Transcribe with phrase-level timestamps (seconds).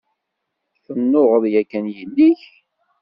[0.85, 2.41] Tennuɣeḍ yakan yelli-k?